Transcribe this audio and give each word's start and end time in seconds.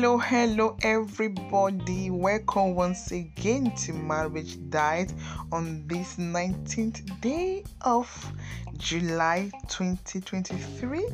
Hello, 0.00 0.16
hello, 0.16 0.78
everybody. 0.80 2.08
Welcome 2.08 2.74
once 2.74 3.12
again 3.12 3.76
to 3.84 3.92
Marriage 3.92 4.56
Diet 4.70 5.12
on 5.52 5.86
this 5.88 6.16
19th 6.16 7.20
day 7.20 7.64
of 7.82 8.08
July 8.78 9.50
2023. 9.68 11.04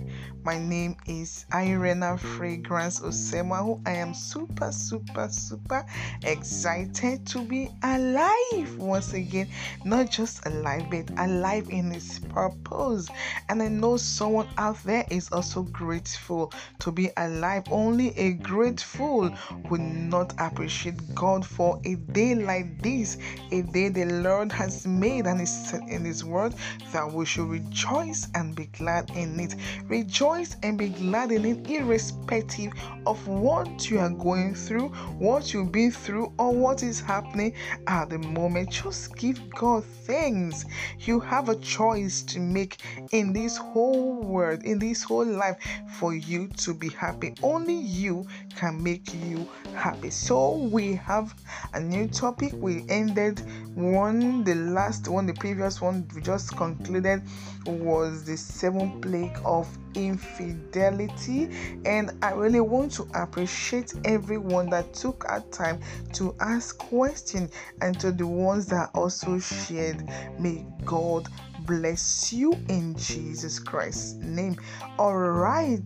My 0.47 0.59
name 0.59 0.97
is 1.07 1.45
Irena 1.53 2.17
Fragrance 2.17 3.01
Osema, 3.01 3.65
who 3.65 3.81
I 3.85 3.95
am 3.95 4.15
super, 4.15 4.71
super, 4.71 5.27
super 5.29 5.85
excited 6.23 7.27
to 7.27 7.43
be 7.43 7.69
alive 7.83 8.79
once 8.79 9.13
again. 9.13 9.49
Not 9.85 10.09
just 10.09 10.47
alive, 10.47 10.85
but 10.89 11.11
alive 11.19 11.69
in 11.69 11.91
its 11.91 12.21
purpose. 12.21 13.09
And 13.49 13.61
I 13.61 13.67
know 13.67 13.97
someone 13.97 14.47
out 14.57 14.81
there 14.85 15.05
is 15.11 15.29
also 15.33 15.63
grateful 15.63 16.53
to 16.79 16.93
be 16.93 17.11
alive. 17.17 17.65
Only 17.73 18.17
a 18.17 18.35
grateful 18.35 19.29
would 19.69 19.81
not 19.81 20.33
appreciate 20.39 21.13
God 21.13 21.45
for 21.45 21.81
a 21.85 21.97
day 21.97 22.37
like 22.37 22.81
this, 22.83 23.19
a 23.51 23.63
day 23.63 23.89
the 23.89 24.05
Lord 24.05 24.53
has 24.53 24.87
made 24.87 25.27
and 25.27 25.41
is 25.41 25.73
in 25.73 26.05
His 26.05 26.25
word 26.25 26.55
that 26.93 27.13
we 27.13 27.27
should 27.27 27.49
rejoice 27.49 28.29
and 28.37 28.55
be 28.55 28.67
glad 28.67 29.11
in 29.11 29.41
it. 29.41 29.57
Rejoice 29.89 30.36
and 30.63 30.77
be 30.77 30.89
glad 30.89 31.33
in 31.33 31.45
it, 31.45 31.71
irrespective 31.71 32.73
of 33.07 33.27
what 33.27 33.89
you 33.91 33.99
are 33.99 34.11
going 34.11 34.55
through, 34.55 34.89
what 35.19 35.53
you've 35.53 35.73
been 35.73 35.91
through, 35.91 36.33
or 36.39 36.53
what 36.53 36.83
is 36.83 37.01
happening 37.01 37.55
at 37.87 38.11
the 38.11 38.19
moment. 38.19 38.71
Just 38.71 39.17
give 39.17 39.39
God 39.51 39.85
thanks. 40.05 40.65
You 41.01 41.21
have 41.21 41.49
a 41.49 41.57
choice 41.57 42.23
to 42.25 42.41
make 42.41 42.83
in 43.13 43.33
this 43.33 43.57
whole 43.57 44.23
world, 44.23 44.63
in 44.65 44.79
this 44.79 45.03
whole 45.03 45.25
life, 45.25 45.57
for 45.99 46.15
you 46.15 46.49
to 46.59 46.75
be 46.75 46.91
happy. 46.91 47.35
Only 47.43 47.75
you 47.75 48.27
can 48.55 48.83
make 48.83 49.15
you 49.15 49.49
happy. 49.75 50.11
So 50.11 50.57
we 50.57 50.95
have 50.97 51.35
a 51.73 51.81
new 51.81 52.09
topic. 52.09 52.53
We 52.55 52.85
ended 52.89 53.41
one, 53.75 54.45
the 54.45 54.55
last 54.55 55.09
one, 55.09 55.27
the 55.27 55.35
previous 55.35 55.81
one 55.81 56.07
we 56.15 56.21
just 56.21 56.57
concluded 56.57 57.23
was 57.67 58.25
the 58.25 58.37
seventh 58.37 59.03
plague 59.03 59.39
of 59.45 59.69
infidelity 59.97 61.51
and 61.85 62.13
i 62.23 62.31
really 62.31 62.61
want 62.61 62.93
to 62.93 63.09
appreciate 63.15 63.95
everyone 64.05 64.69
that 64.69 64.93
took 64.93 65.25
our 65.29 65.41
time 65.51 65.81
to 66.13 66.35
ask 66.41 66.79
questions 66.79 67.51
and 67.81 67.99
to 67.99 68.13
the 68.13 68.27
ones 68.27 68.67
that 68.67 68.91
also 68.95 69.39
shared. 69.39 70.09
May 70.39 70.65
god 70.85 71.29
bless 71.61 72.33
you 72.33 72.53
in 72.69 72.95
jesus 72.97 73.59
christ's 73.59 74.15
name. 74.15 74.57
All 74.99 75.17
right 75.17 75.81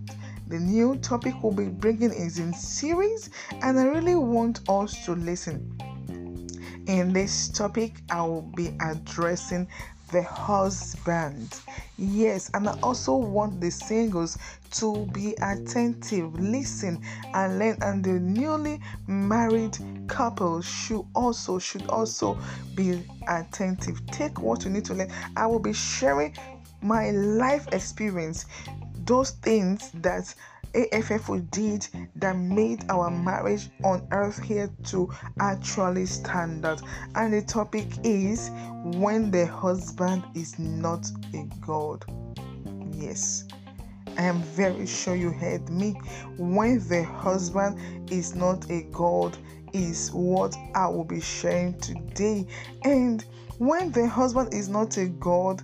the 0.48 0.58
new 0.58 0.96
topic 0.96 1.34
we'll 1.42 1.52
be 1.52 1.68
bringing 1.68 2.12
is 2.12 2.38
in 2.38 2.52
series 2.52 3.30
and 3.62 3.78
i 3.78 3.84
really 3.84 4.16
want 4.16 4.68
us 4.68 5.04
to 5.04 5.12
listen. 5.12 5.76
In 6.86 7.12
this 7.12 7.48
topic 7.48 8.02
i 8.10 8.20
will 8.22 8.42
be 8.42 8.76
addressing 8.80 9.68
the 10.10 10.22
husband. 10.22 11.60
Yes, 11.96 12.50
and 12.54 12.68
I 12.68 12.78
also 12.82 13.16
want 13.16 13.60
the 13.60 13.70
singles 13.70 14.38
to 14.72 15.06
be 15.12 15.34
attentive, 15.42 16.34
listen, 16.34 17.02
and 17.34 17.58
learn. 17.58 17.76
And 17.82 18.04
the 18.04 18.12
newly 18.12 18.80
married 19.06 19.78
couple 20.08 20.60
should 20.62 21.04
also 21.14 21.58
should 21.58 21.86
also 21.88 22.38
be 22.74 23.02
attentive. 23.28 24.04
Take 24.06 24.40
what 24.40 24.64
you 24.64 24.70
need 24.70 24.84
to 24.86 24.94
learn. 24.94 25.10
I 25.36 25.46
will 25.46 25.58
be 25.58 25.72
sharing 25.72 26.36
my 26.82 27.10
life 27.10 27.68
experience, 27.72 28.46
those 29.04 29.30
things 29.30 29.90
that 29.94 30.34
AFFO 30.74 31.50
did 31.50 31.86
that 32.16 32.36
made 32.36 32.84
our 32.88 33.10
marriage 33.10 33.68
on 33.84 34.06
earth 34.12 34.42
here 34.42 34.70
to 34.84 35.10
actually 35.40 36.06
stand 36.06 36.64
out. 36.64 36.82
And 37.14 37.32
the 37.32 37.42
topic 37.42 37.86
is 38.04 38.50
when 38.84 39.30
the 39.30 39.46
husband 39.46 40.24
is 40.34 40.58
not 40.58 41.10
a 41.34 41.44
God. 41.60 42.04
Yes. 42.92 43.44
I 44.18 44.22
am 44.24 44.42
very 44.42 44.86
sure 44.86 45.14
you 45.14 45.30
heard 45.30 45.70
me. 45.70 45.92
When 46.36 46.86
the 46.88 47.04
husband 47.04 48.10
is 48.10 48.34
not 48.34 48.68
a 48.70 48.82
God, 48.90 49.36
is 49.72 50.10
what 50.12 50.56
I 50.74 50.88
will 50.88 51.04
be 51.04 51.20
sharing 51.20 51.78
today. 51.78 52.46
And 52.84 53.24
when 53.58 53.92
the 53.92 54.08
husband 54.08 54.52
is 54.52 54.68
not 54.68 54.96
a 54.96 55.06
God, 55.06 55.62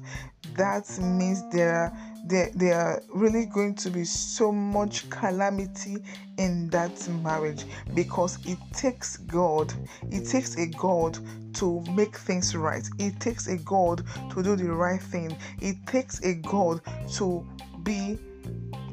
that 0.54 0.88
means 0.98 1.42
there 1.50 1.74
are 1.74 1.98
there, 2.26 2.50
there 2.54 2.78
are 2.78 3.02
really 3.14 3.46
going 3.46 3.74
to 3.76 3.90
be 3.90 4.04
so 4.04 4.50
much 4.50 5.08
calamity 5.10 5.98
in 6.38 6.68
that 6.70 7.08
marriage 7.22 7.64
because 7.94 8.38
it 8.46 8.58
takes 8.72 9.16
God, 9.18 9.72
it 10.10 10.28
takes 10.28 10.56
a 10.56 10.66
God 10.66 11.18
to 11.54 11.80
make 11.92 12.16
things 12.16 12.54
right, 12.56 12.86
it 12.98 13.18
takes 13.20 13.46
a 13.46 13.56
God 13.58 14.04
to 14.30 14.42
do 14.42 14.56
the 14.56 14.72
right 14.72 15.00
thing, 15.00 15.36
it 15.60 15.76
takes 15.86 16.22
a 16.24 16.34
God 16.34 16.80
to 17.14 17.46
be 17.82 18.18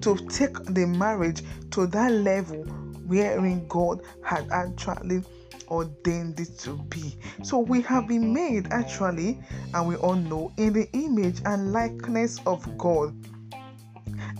to 0.01 0.16
take 0.27 0.53
the 0.66 0.85
marriage 0.85 1.41
to 1.72 1.88
that 1.88 2.11
level 2.11 2.63
wherein 3.07 3.67
God 3.67 4.01
had 4.23 4.47
actually 4.51 5.23
ordained 5.73 6.39
it 6.39 6.57
to 6.59 6.75
be. 6.89 7.17
So 7.44 7.59
we 7.59 7.81
have 7.81 8.07
been 8.07 8.34
made 8.34 8.72
actually, 8.72 9.39
and 9.73 9.88
we 9.88 9.95
all 9.95 10.16
know, 10.16 10.53
in 10.57 10.73
the 10.73 10.88
image 10.94 11.41
and 11.45 11.73
likeness 11.73 12.39
of 12.45 12.78
God. 12.78 13.13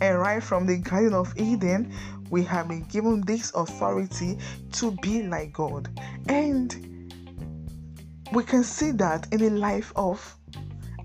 And 0.02 0.20
right 0.20 0.42
from 0.42 0.66
the 0.66 0.78
Garden 0.78 1.14
of 1.14 1.34
Eden, 1.38 1.94
we 2.30 2.44
have 2.44 2.68
been 2.68 2.84
given 2.84 3.22
this 3.22 3.52
authority 3.54 4.38
to 4.74 4.92
be 5.02 5.24
like 5.24 5.54
God. 5.54 5.90
And 6.28 7.12
we 8.32 8.44
can 8.44 8.64
see 8.64 8.92
that 8.92 9.28
in 9.32 9.40
the 9.40 9.50
life 9.50 9.92
of 9.96 10.36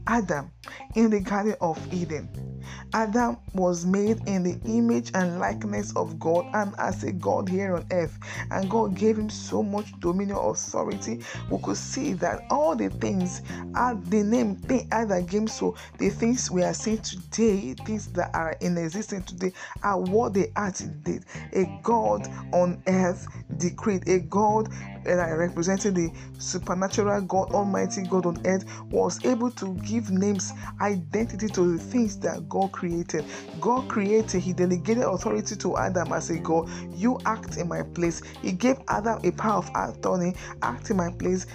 Adam 0.08 0.50
in 0.94 1.10
the 1.10 1.20
Garden 1.20 1.54
of 1.60 1.78
Eden. 1.92 2.47
Adam 2.94 3.36
was 3.54 3.84
made 3.86 4.20
in 4.26 4.42
the 4.42 4.58
image 4.64 5.10
and 5.14 5.38
likeness 5.38 5.92
of 5.96 6.18
God 6.18 6.46
and 6.54 6.74
as 6.78 7.02
a 7.04 7.12
God 7.12 7.48
here 7.48 7.76
on 7.76 7.86
earth. 7.90 8.18
And 8.50 8.70
God 8.70 8.94
gave 8.94 9.18
him 9.18 9.30
so 9.30 9.62
much 9.62 9.98
dominion 10.00 10.38
authority. 10.38 11.20
We 11.50 11.58
could 11.62 11.76
see 11.76 12.14
that 12.14 12.44
all 12.50 12.76
the 12.76 12.90
things 12.90 13.42
are 13.74 13.94
the 13.94 14.22
name 14.22 14.56
thing 14.56 14.88
either 14.92 15.22
game. 15.22 15.48
So 15.48 15.76
the 15.98 16.10
things 16.10 16.50
we 16.50 16.62
are 16.62 16.74
seeing 16.74 16.98
today, 16.98 17.74
things 17.74 18.08
that 18.08 18.30
are 18.34 18.56
in 18.60 18.78
existence 18.78 19.26
today, 19.32 19.52
are 19.82 20.00
what 20.00 20.34
they 20.34 20.52
are 20.56 20.70
today. 20.72 21.20
A 21.52 21.64
God 21.82 22.28
on 22.52 22.82
earth 22.86 23.26
decreed, 23.58 24.08
a 24.08 24.20
God 24.20 24.68
that 25.04 25.30
representing 25.32 25.94
the 25.94 26.12
supernatural 26.38 27.22
God, 27.22 27.50
Almighty 27.52 28.02
God 28.02 28.26
on 28.26 28.46
earth, 28.46 28.64
was 28.90 29.24
able 29.24 29.50
to 29.52 29.74
give 29.76 30.10
names, 30.10 30.52
identity 30.80 31.48
to 31.48 31.72
the 31.76 31.78
things 31.78 32.18
that 32.18 32.48
God 32.48 32.72
created. 32.78 33.24
God 33.60 33.88
created, 33.88 34.40
He 34.40 34.52
delegated 34.52 35.02
authority 35.02 35.56
to 35.56 35.76
Adam 35.76 36.12
as 36.12 36.30
a 36.30 36.38
God. 36.38 36.70
You 36.94 37.18
act 37.26 37.56
in 37.56 37.66
my 37.66 37.82
place. 37.82 38.22
He 38.40 38.52
gave 38.52 38.76
Adam 38.86 39.20
a 39.24 39.32
power 39.32 39.58
of 39.58 39.70
attorney, 39.74 40.36
act 40.62 40.90
in 40.90 40.96
my 40.96 41.10
place, 41.10 41.46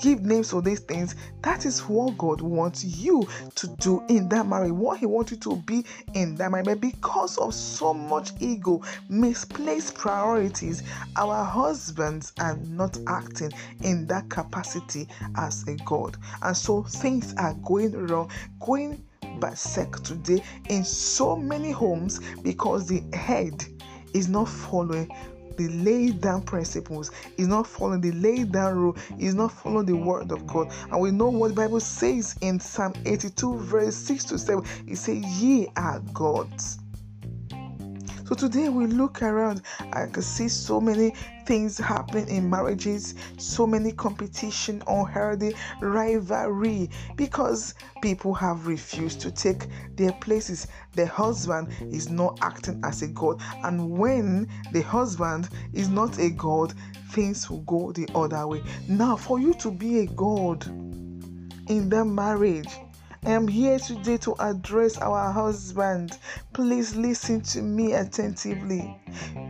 give 0.00 0.22
names 0.22 0.48
to 0.50 0.62
these 0.62 0.80
things. 0.80 1.16
That 1.42 1.66
is 1.66 1.80
what 1.80 2.16
God 2.16 2.40
wants 2.40 2.82
you 2.82 3.28
to 3.56 3.66
do 3.78 4.02
in 4.08 4.30
that 4.30 4.46
marriage, 4.46 4.72
what 4.72 4.98
He 4.98 5.04
wants 5.06 5.32
you 5.32 5.36
to 5.38 5.56
be 5.56 5.84
in 6.14 6.34
that 6.36 6.50
marriage. 6.50 6.64
But 6.66 6.80
because 6.80 7.36
of 7.36 7.52
so 7.52 7.92
much 7.92 8.32
ego, 8.40 8.82
misplaced 9.10 9.94
priorities, 9.96 10.82
our 11.16 11.44
husbands 11.44 12.32
are 12.40 12.56
not 12.68 12.96
acting 13.06 13.52
in 13.82 14.06
that 14.06 14.30
capacity 14.30 15.08
as 15.36 15.68
a 15.68 15.74
God. 15.84 16.16
And 16.42 16.56
so 16.56 16.84
things 16.84 17.34
are 17.36 17.52
going 17.62 17.92
wrong, 18.06 18.30
going 18.60 19.04
berserk 19.40 20.02
today 20.02 20.42
in 20.68 20.84
so 20.84 21.36
many 21.36 21.70
homes 21.70 22.20
because 22.42 22.86
the 22.86 23.02
head 23.16 23.64
is 24.12 24.28
not 24.28 24.48
following 24.48 25.10
the 25.56 25.68
laid 25.68 26.20
down 26.22 26.40
principles, 26.42 27.10
is 27.36 27.46
not 27.46 27.66
following 27.66 28.00
the 28.00 28.12
laid 28.12 28.52
down 28.52 28.74
rule, 28.74 28.96
is 29.18 29.34
not 29.34 29.52
following 29.52 29.84
the 29.84 29.96
word 29.96 30.32
of 30.32 30.46
God. 30.46 30.72
And 30.90 31.00
we 31.00 31.10
know 31.10 31.28
what 31.28 31.48
the 31.48 31.54
Bible 31.54 31.80
says 31.80 32.34
in 32.40 32.58
Psalm 32.58 32.94
82, 33.04 33.58
verse 33.58 33.94
6 33.94 34.24
to 34.24 34.38
7. 34.38 34.64
It 34.86 34.96
says, 34.96 35.22
Ye 35.42 35.68
are 35.76 36.00
gods. 36.14 36.78
So 38.30 38.36
today 38.36 38.68
we 38.68 38.86
look 38.86 39.22
around, 39.22 39.62
I 39.92 40.06
can 40.06 40.22
see 40.22 40.46
so 40.46 40.80
many 40.80 41.14
things 41.46 41.76
happening 41.78 42.28
in 42.28 42.48
marriages, 42.48 43.16
so 43.38 43.66
many 43.66 43.90
competition, 43.90 44.84
unhealthy 44.86 45.56
rivalry, 45.80 46.90
because 47.16 47.74
people 48.02 48.32
have 48.34 48.68
refused 48.68 49.20
to 49.22 49.32
take 49.32 49.66
their 49.96 50.12
places. 50.12 50.68
The 50.92 51.06
husband 51.06 51.70
is 51.80 52.08
not 52.08 52.38
acting 52.40 52.80
as 52.84 53.02
a 53.02 53.08
god, 53.08 53.42
and 53.64 53.98
when 53.98 54.48
the 54.70 54.82
husband 54.82 55.48
is 55.72 55.88
not 55.88 56.20
a 56.20 56.30
god, 56.30 56.72
things 57.10 57.50
will 57.50 57.62
go 57.62 57.90
the 57.90 58.08
other 58.14 58.46
way. 58.46 58.62
Now, 58.86 59.16
for 59.16 59.40
you 59.40 59.54
to 59.54 59.72
be 59.72 59.98
a 59.98 60.06
god 60.06 60.64
in 61.68 61.88
that 61.88 62.04
marriage, 62.04 62.68
I 63.22 63.32
am 63.32 63.46
here 63.46 63.78
today 63.78 64.16
to 64.18 64.34
address 64.38 64.96
our 64.96 65.30
husband. 65.30 66.16
Please 66.54 66.96
listen 66.96 67.42
to 67.42 67.60
me 67.60 67.92
attentively. 67.92 68.98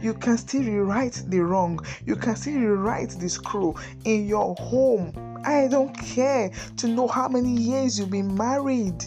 You 0.02 0.12
can 0.14 0.38
still 0.38 0.64
rewrite 0.64 1.22
the 1.28 1.38
wrong, 1.40 1.78
you 2.04 2.16
can 2.16 2.34
still 2.34 2.58
rewrite 2.58 3.10
the 3.10 3.28
screw 3.28 3.76
in 4.04 4.26
your 4.26 4.56
home. 4.56 5.12
I 5.44 5.68
don't 5.68 5.94
care 5.94 6.50
to 6.78 6.88
know 6.88 7.06
how 7.06 7.28
many 7.28 7.52
years 7.52 7.96
you've 7.96 8.10
been 8.10 8.34
married. 8.34 9.04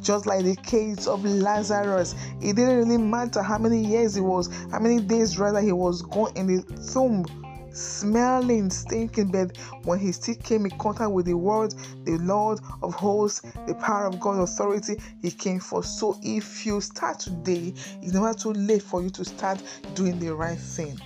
Just 0.00 0.26
like 0.26 0.44
the 0.44 0.56
case 0.56 1.08
of 1.08 1.24
Lazarus, 1.24 2.14
it 2.40 2.54
didn't 2.54 2.76
really 2.76 2.98
matter 2.98 3.42
how 3.42 3.58
many 3.58 3.84
years 3.84 4.16
it 4.16 4.22
was, 4.22 4.48
how 4.70 4.78
many 4.78 5.00
days 5.00 5.40
rather 5.40 5.60
he 5.60 5.72
was 5.72 6.02
gone 6.02 6.32
in 6.36 6.46
the 6.46 6.62
tomb 6.92 7.24
smelling, 7.72 8.70
stinking, 8.70 9.30
but 9.30 9.56
when 9.84 9.98
he 9.98 10.12
still 10.12 10.34
came 10.36 10.64
in 10.64 10.78
contact 10.78 11.10
with 11.10 11.26
the 11.26 11.36
word, 11.36 11.74
the 12.04 12.18
Lord 12.18 12.60
of 12.82 12.94
hosts, 12.94 13.42
the 13.66 13.74
power 13.74 14.06
of 14.06 14.20
God's 14.20 14.52
authority, 14.52 15.00
he 15.20 15.30
came 15.30 15.60
for. 15.60 15.82
So 15.82 16.18
if 16.22 16.66
you 16.66 16.80
start 16.80 17.20
today, 17.20 17.74
it's 18.02 18.12
never 18.12 18.34
too 18.34 18.52
late 18.52 18.82
for 18.82 19.02
you 19.02 19.10
to 19.10 19.24
start 19.24 19.62
doing 19.94 20.18
the 20.18 20.34
right 20.34 20.58
thing. 20.58 21.00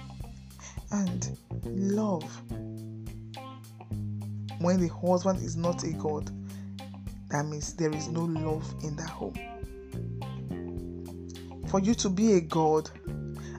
And 0.90 1.36
love. 1.64 2.42
When 4.58 4.80
the 4.80 4.88
husband 4.88 5.42
is 5.42 5.56
not 5.56 5.84
a 5.84 5.92
God, 5.92 6.30
that 7.28 7.44
means 7.44 7.74
there 7.74 7.92
is 7.92 8.08
no 8.08 8.24
love 8.24 8.72
in 8.82 8.96
that 8.96 9.10
home. 9.10 9.34
For 11.68 11.80
you 11.80 11.94
to 11.94 12.08
be 12.08 12.34
a 12.34 12.40
God, 12.40 12.88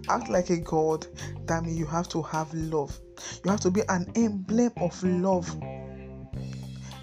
act 0.09 0.29
like 0.29 0.49
a 0.49 0.57
God, 0.57 1.07
that 1.47 1.63
means 1.63 1.77
you 1.77 1.85
have 1.85 2.07
to 2.09 2.21
have 2.21 2.53
love. 2.53 2.97
You 3.43 3.51
have 3.51 3.59
to 3.61 3.71
be 3.71 3.81
an 3.89 4.11
emblem 4.15 4.71
of 4.77 5.01
love. 5.03 5.49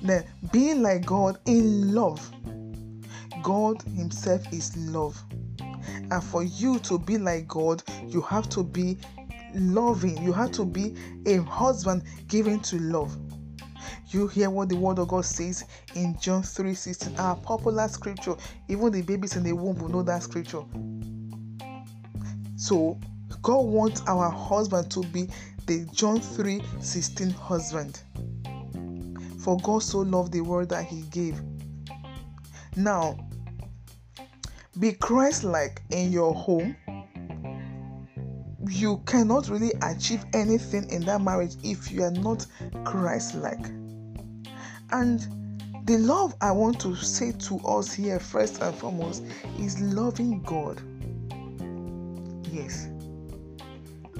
Then, 0.02 0.24
being 0.52 0.82
like 0.82 1.06
God 1.06 1.38
in 1.46 1.94
love, 1.94 2.30
God 3.42 3.82
Himself 3.82 4.52
is 4.52 4.76
love. 4.76 5.22
And 6.10 6.22
for 6.22 6.42
you 6.42 6.78
to 6.80 6.98
be 6.98 7.18
like 7.18 7.48
God, 7.48 7.82
you 8.06 8.20
have 8.22 8.48
to 8.50 8.62
be 8.62 8.98
loving. 9.54 10.22
You 10.22 10.32
have 10.32 10.52
to 10.52 10.64
be 10.64 10.94
a 11.26 11.38
husband 11.42 12.02
given 12.28 12.60
to 12.60 12.78
love. 12.78 13.16
You 14.08 14.28
hear 14.28 14.50
what 14.50 14.68
the 14.68 14.76
word 14.76 14.98
of 14.98 15.08
God 15.08 15.24
says 15.24 15.64
in 15.94 16.16
John 16.20 16.42
3:16, 16.42 17.18
our 17.18 17.36
popular 17.36 17.88
scripture. 17.88 18.36
Even 18.68 18.92
the 18.92 19.02
babies 19.02 19.36
in 19.36 19.42
the 19.42 19.52
womb 19.52 19.76
will 19.78 19.88
know 19.88 20.02
that 20.02 20.22
scripture. 20.22 20.62
So 22.56 22.98
God 23.42 23.66
wants 23.66 24.02
our 24.06 24.30
husband 24.30 24.90
to 24.92 25.02
be 25.04 25.28
the 25.66 25.86
John 25.92 26.20
3 26.20 26.62
16 26.80 27.30
husband. 27.30 28.00
For 29.38 29.58
God 29.58 29.82
so 29.82 29.98
loved 30.00 30.32
the 30.32 30.40
world 30.40 30.70
that 30.70 30.84
he 30.84 31.02
gave. 31.02 31.40
Now, 32.76 33.16
be 34.78 34.92
Christ 34.92 35.44
like 35.44 35.82
in 35.90 36.10
your 36.10 36.34
home. 36.34 36.76
You 38.68 39.02
cannot 39.06 39.48
really 39.48 39.72
achieve 39.82 40.24
anything 40.32 40.90
in 40.90 41.04
that 41.04 41.20
marriage 41.20 41.56
if 41.62 41.92
you 41.92 42.02
are 42.02 42.10
not 42.10 42.46
Christ 42.84 43.34
like. 43.36 43.66
And 44.90 45.20
the 45.84 45.98
love 45.98 46.34
I 46.40 46.50
want 46.50 46.80
to 46.80 46.96
say 46.96 47.32
to 47.32 47.58
us 47.60 47.92
here, 47.92 48.18
first 48.18 48.62
and 48.62 48.74
foremost, 48.74 49.22
is 49.58 49.78
loving 49.80 50.40
God. 50.42 50.80
Yes 52.54 52.88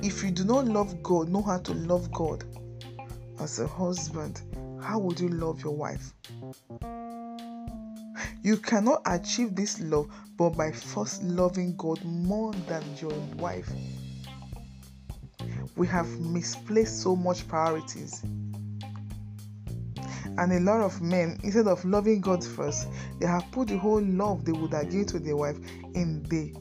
if 0.04 0.22
you 0.22 0.30
do 0.30 0.44
not 0.44 0.66
love 0.66 1.02
God, 1.02 1.30
know 1.30 1.40
how 1.40 1.58
to 1.58 1.72
love 1.72 2.12
God 2.12 2.44
as 3.40 3.58
a 3.58 3.66
husband, 3.66 4.42
how 4.82 4.98
would 4.98 5.18
you 5.18 5.30
love 5.30 5.62
your 5.62 5.74
wife? 5.74 6.12
You 8.42 8.58
cannot 8.58 9.00
achieve 9.06 9.56
this 9.56 9.80
love 9.80 10.10
but 10.36 10.50
by 10.50 10.72
first 10.72 11.22
loving 11.22 11.74
God 11.76 12.04
more 12.04 12.52
than 12.68 12.82
your 13.00 13.14
wife. 13.36 13.70
We 15.76 15.86
have 15.86 16.08
misplaced 16.20 17.02
so 17.02 17.16
much 17.16 17.48
priorities. 17.48 18.22
And 20.36 20.52
a 20.52 20.60
lot 20.60 20.82
of 20.82 21.00
men, 21.00 21.38
instead 21.42 21.66
of 21.66 21.82
loving 21.86 22.20
God 22.20 22.44
first, 22.44 22.88
they 23.20 23.26
have 23.26 23.50
put 23.52 23.68
the 23.68 23.78
whole 23.78 24.02
love 24.02 24.44
they 24.44 24.52
would 24.52 24.72
have 24.74 24.90
given 24.90 25.06
to 25.06 25.18
their 25.18 25.36
wife 25.36 25.56
in 25.94 26.22
the 26.24 26.54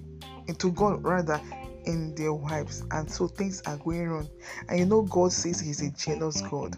into 0.48 0.72
God 0.72 1.04
rather 1.04 1.42
in 1.86 2.16
their 2.16 2.34
wives, 2.34 2.84
and 2.92 3.10
so 3.10 3.28
things 3.28 3.62
are 3.66 3.78
going 3.78 4.10
wrong. 4.10 4.30
And 4.70 4.80
you 4.80 4.86
know, 4.86 5.04
God 5.04 5.32
says 5.32 5.60
He's 5.60 5.82
a 5.82 5.92
jealous 5.92 6.42
God. 6.42 6.76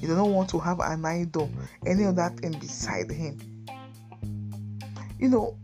He 0.00 0.06
does 0.06 0.16
not 0.16 0.28
want 0.28 0.50
to 0.50 0.58
have 0.58 0.80
an 0.80 1.04
idol, 1.04 1.50
any 1.86 2.04
of 2.04 2.16
that 2.16 2.38
thing 2.38 2.58
beside 2.58 3.10
Him. 3.10 3.38
You 5.18 5.28
know, 5.28 5.58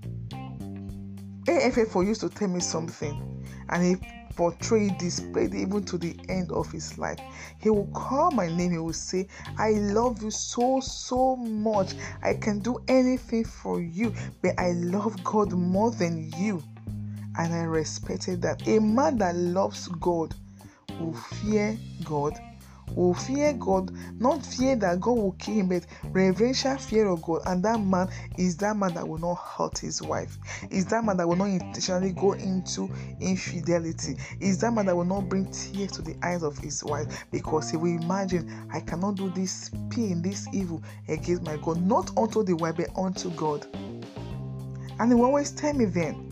AFF 1.48 1.94
used 1.96 2.20
to 2.22 2.28
tell 2.28 2.48
me 2.48 2.60
something, 2.60 3.44
and 3.69 3.84
he 3.84 3.96
portrayed, 4.36 4.96
displayed 4.98 5.54
even 5.54 5.84
to 5.84 5.98
the 5.98 6.16
end 6.28 6.50
of 6.52 6.70
his 6.70 6.96
life. 6.98 7.19
He 7.58 7.69
will 7.69 7.88
call 7.88 8.30
my 8.30 8.48
name, 8.48 8.72
he 8.72 8.78
will 8.78 8.92
say, 8.92 9.28
I 9.58 9.72
love 9.72 10.22
you 10.22 10.30
so, 10.30 10.80
so 10.80 11.36
much. 11.36 11.94
I 12.22 12.34
can 12.34 12.60
do 12.60 12.82
anything 12.88 13.44
for 13.44 13.80
you, 13.80 14.14
but 14.40 14.58
I 14.58 14.72
love 14.72 15.22
God 15.24 15.52
more 15.52 15.90
than 15.90 16.30
you 16.36 16.62
and 17.38 17.55
I 17.55 17.62
respected 17.62 18.43
that. 18.43 18.67
A 18.67 18.79
man 18.79 19.19
that 19.19 19.34
loves 19.34 19.88
God 19.88 20.34
will 21.00 21.14
fear 21.14 21.76
God, 22.05 22.38
will 22.94 23.14
fear 23.14 23.55
God, 23.55 23.90
not 24.20 24.44
fear 24.44 24.76
that 24.76 25.00
God 25.00 25.17
will 25.17 25.32
kill 25.32 25.55
him, 25.55 25.69
but 25.69 25.87
reverential 26.12 26.76
fear 26.76 27.08
of 27.08 27.23
God. 27.23 27.40
And 27.46 27.64
that 27.64 27.81
man 27.81 28.08
is 28.37 28.56
that 28.58 28.76
man 28.76 28.93
that 28.94 29.08
will 29.08 29.19
not 29.19 29.34
hurt 29.34 29.79
his 29.79 30.02
wife, 30.02 30.37
is 30.70 30.84
that 30.87 31.05
man 31.05 31.17
that 31.17 31.26
will 31.26 31.37
not 31.37 31.49
intentionally 31.49 32.12
go 32.12 32.32
into 32.32 32.90
infidelity, 33.20 34.17
is 34.40 34.61
that 34.61 34.73
man 34.73 34.87
that 34.87 34.96
will 34.96 35.05
not 35.05 35.29
bring 35.29 35.50
tears 35.50 35.93
to 35.93 36.02
the 36.02 36.17
eyes 36.23 36.43
of 36.43 36.58
his 36.58 36.84
wife 36.84 37.25
because 37.31 37.70
he 37.70 37.76
will 37.76 37.96
imagine, 38.02 38.69
I 38.73 38.81
cannot 38.81 39.14
do 39.14 39.31
this 39.31 39.70
pain, 39.90 40.20
this 40.20 40.46
evil 40.52 40.82
against 41.08 41.44
my 41.44 41.56
God, 41.56 41.81
not 41.81 42.17
unto 42.19 42.43
the 42.43 42.55
wife, 42.55 42.76
but 42.76 42.90
unto 42.96 43.31
God. 43.31 43.67
And 44.99 45.11
he 45.11 45.14
will 45.14 45.25
always 45.25 45.50
tell 45.50 45.73
me 45.73 45.87
then, 45.87 46.29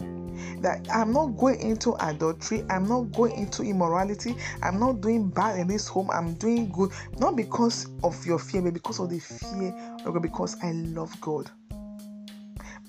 that 0.60 0.86
I'm 0.92 1.12
not 1.12 1.36
going 1.36 1.60
into 1.60 1.94
adultery, 2.06 2.64
I'm 2.70 2.88
not 2.88 3.12
going 3.12 3.32
into 3.36 3.62
immorality, 3.62 4.36
I'm 4.62 4.78
not 4.78 5.00
doing 5.00 5.28
bad 5.28 5.58
in 5.58 5.68
this 5.68 5.88
home, 5.88 6.10
I'm 6.10 6.34
doing 6.34 6.70
good, 6.70 6.90
not 7.18 7.36
because 7.36 7.88
of 8.02 8.24
your 8.26 8.38
fear, 8.38 8.62
but 8.62 8.74
because 8.74 9.00
of 9.00 9.10
the 9.10 9.18
fear 9.18 9.74
of 10.04 10.12
God, 10.12 10.22
because 10.22 10.56
I 10.62 10.72
love 10.72 11.18
God. 11.20 11.50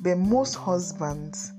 But 0.02 0.18
most 0.18 0.56
husbands 0.56 1.54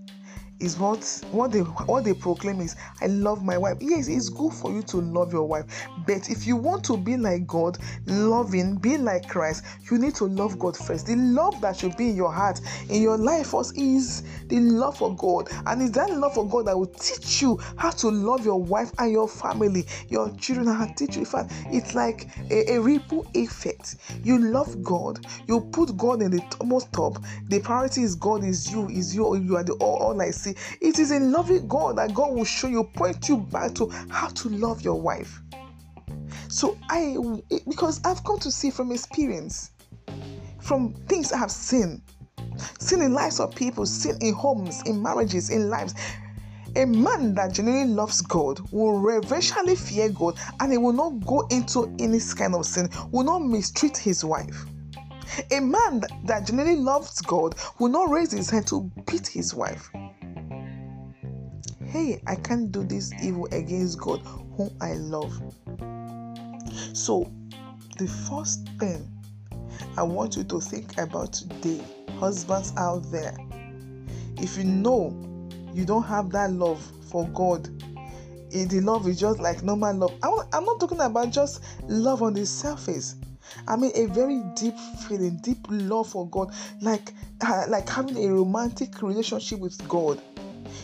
is 0.63 0.79
what 0.79 1.03
what 1.33 1.51
they 1.53 1.61
what 1.61 2.05
they 2.05 2.15
proclaim 2.15 2.61
is 2.61 2.77
I 3.01 3.07
love 3.07 3.43
my 3.45 3.59
wife. 3.59 3.79
Yes, 3.81 4.09
it's 4.09 4.29
good 4.29 4.53
for 4.53 4.71
you 4.73 4.83
to 4.85 4.99
love 4.99 5.33
your 5.33 5.47
wife, 5.47 5.65
but 6.07 6.31
if 6.31 6.47
you 6.47 6.57
want 6.57 6.85
to 6.85 6.97
be 6.97 7.17
like 7.17 7.47
God, 7.47 7.79
loving, 8.07 8.77
be 8.77 8.97
like 8.97 9.29
Christ, 9.29 9.65
you 9.91 9.99
need 9.99 10.15
to 10.17 10.25
love 10.25 10.59
God 10.59 10.77
first. 10.77 11.07
The 11.07 11.17
love 11.17 11.61
that 11.61 11.77
should 11.77 11.97
be 11.97 12.11
in 12.11 12.17
your 12.17 12.33
heart, 12.33 12.61
in 12.89 13.03
your 13.03 13.19
life 13.19 13.49
first, 13.49 13.77
is 13.77 14.23
the 14.49 14.61
love 14.61 14.97
for 14.97 15.15
God, 15.17 15.49
and 15.67 15.83
it's 15.83 15.91
that 15.93 16.11
love 16.11 16.35
for 16.35 16.49
God 16.49 16.67
that 16.67 16.79
will 16.79 16.87
teach 16.87 17.43
you 17.43 17.59
how 17.77 17.91
to 17.91 18.09
love 18.09 18.45
your 18.45 18.63
wife 18.63 18.93
and 18.99 19.11
your 19.11 19.29
family, 19.29 19.87
your 20.09 20.31
children, 20.37 20.69
and 20.69 20.97
teach 20.97 21.15
you. 21.17 21.21
In 21.21 21.27
fact, 21.27 21.53
it's 21.67 21.95
like 21.95 22.29
a, 22.51 22.75
a 22.75 22.81
ripple 22.81 23.27
effect. 23.35 23.97
You 24.23 24.39
love 24.39 24.83
God, 24.83 25.27
you 25.49 25.61
put 25.73 25.97
God 25.97 26.23
in 26.23 26.31
the 26.31 26.43
most 26.65 26.93
top. 26.93 27.19
The 27.49 27.61
priority 27.61 28.03
is 28.03 28.15
God, 28.15 28.45
is 28.45 28.71
you, 28.71 28.89
is 28.89 29.15
you. 29.15 29.37
You 29.37 29.57
are 29.57 29.65
the 29.65 29.73
all, 29.75 29.97
all 29.97 30.23
I 30.23 30.31
see 30.31 30.52
it 30.81 30.99
is 30.99 31.11
in 31.11 31.33
loving 31.33 31.67
God 31.69 31.97
that 31.99 32.15
God 32.15 32.35
will 32.35 32.45
show 32.45 32.69
you, 32.69 32.85
point 32.85 33.29
you 33.29 33.39
back 33.39 33.75
to 33.75 33.89
how 34.11 34.29
to 34.29 34.49
love 34.49 34.83
your 34.83 35.01
wife. 35.01 35.41
So 36.49 36.77
I, 36.89 37.17
because 37.69 38.01
I've 38.05 38.23
come 38.25 38.39
to 38.41 38.51
see 38.51 38.71
from 38.71 38.93
experience, 38.93 39.71
from 40.61 40.93
things 41.09 41.33
I 41.33 41.39
have 41.39 41.51
seen, 41.51 42.03
seen 42.79 43.01
in 43.01 43.13
lives 43.13 43.41
of 43.41 43.55
people, 43.55 43.87
seen 43.87 44.17
in 44.21 44.35
homes, 44.35 44.83
in 44.83 45.03
marriages, 45.03 45.51
in 45.51 45.69
lives. 45.69 45.95
A 46.77 46.87
man 46.87 47.35
that 47.35 47.53
genuinely 47.53 47.93
loves 47.93 48.23
God 48.23 48.61
will 48.73 48.99
reverentially 48.99 49.77
fear 49.77 50.09
God 50.09 50.39
and 50.61 50.73
he 50.73 50.79
will 50.79 50.93
not 50.93 51.25
go 51.27 51.47
into 51.51 51.95
any 51.99 52.19
kind 52.21 52.55
of 52.55 52.65
sin, 52.65 52.89
will 53.11 53.25
not 53.25 53.41
mistreat 53.41 53.97
his 53.97 54.25
wife. 54.25 54.65
A 55.51 55.61
man 55.61 56.03
that 56.25 56.47
genuinely 56.47 56.81
loves 56.81 57.21
God 57.23 57.55
will 57.79 57.89
not 57.89 58.11
raise 58.11 58.33
his 58.33 58.51
hand 58.51 58.67
to 58.69 58.91
beat 59.07 59.27
his 59.27 59.55
wife 59.55 59.91
hey, 61.93 62.23
I 62.27 62.37
can't 62.37 62.73
do 62.73 62.85
this 62.85 63.13
evil 63.23 63.47
against 63.53 64.01
God 64.01 64.23
whom 64.57 64.71
I 64.81 64.95
love. 64.95 65.31
So, 66.95 67.31
the 67.99 68.09
first 68.09 68.67
thing 68.79 69.07
I 69.99 70.03
want 70.03 70.37
you 70.37 70.45
to 70.45 70.59
think 70.59 70.97
about 70.97 71.35
today, 71.35 71.83
husbands 72.19 72.73
out 72.79 73.11
there, 73.13 73.37
if 74.39 74.57
you 74.57 74.65
know 74.65 75.15
you 75.75 75.85
don't 75.85 76.05
have 76.05 76.31
that 76.31 76.53
love 76.53 76.83
for 77.11 77.29
God, 77.29 77.69
eh, 78.55 78.65
the 78.65 78.81
love 78.81 79.07
is 79.07 79.21
just 79.21 79.39
like 79.39 79.63
normal 79.63 79.95
love. 79.95 80.15
I'm 80.23 80.65
not 80.65 80.81
talking 80.81 81.01
about 81.01 81.31
just 81.31 81.63
love 81.89 82.23
on 82.23 82.33
the 82.33 82.47
surface. 82.47 83.17
I 83.69 83.77
mean, 83.77 83.93
a 83.95 84.07
very 84.07 84.41
deep 84.57 84.79
feeling, 85.07 85.37
deep 85.43 85.59
love 85.69 86.09
for 86.09 86.27
God, 86.29 86.55
like 86.81 87.13
uh, 87.43 87.67
like 87.69 87.87
having 87.87 88.17
a 88.17 88.33
romantic 88.33 89.03
relationship 89.03 89.59
with 89.59 89.87
God. 89.89 90.23